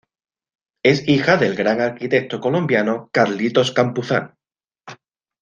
Es 0.83 1.07
hija 1.07 1.37
del 1.37 1.55
gran 1.55 1.79
arquitecto 1.79 2.39
colombiano 2.39 3.11
Carlitos 3.13 3.71
Campuzano. 3.71 4.35